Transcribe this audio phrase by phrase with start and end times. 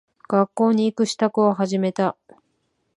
[0.27, 2.17] 学校に行く支度を始めた。